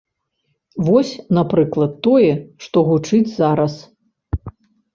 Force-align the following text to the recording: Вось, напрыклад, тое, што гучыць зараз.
Вось, 0.87 1.11
напрыклад, 1.39 1.91
тое, 2.09 2.31
што 2.67 2.77
гучыць 2.89 3.31
зараз. 3.37 3.73